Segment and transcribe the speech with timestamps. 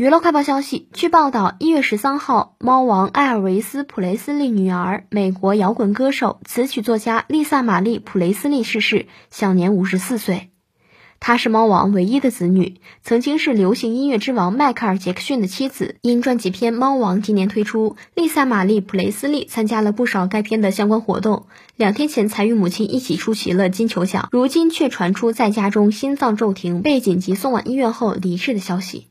[0.00, 10.48] 娱乐快报消息，据报道，一月十三号，猫王艾尔维斯·普雷斯利女儿、美国摇滚歌手、词曲作家丽萨玛丽·普雷斯利逝世，享年五十四岁。
[11.20, 15.96] 她是猫王唯一的子女，曾经是流行音乐之王迈克尔·杰克逊的妻子。
[16.00, 21.44] 因专辑片《猫王》今年推出，丽萨玛丽·普雷斯利参加了不少该片的相关活动。
[21.76, 29.09] 两天前才与母亲一起出席了金球奖，如今却传出在家中心脏骤停，被紧急送往医院后离世的消息。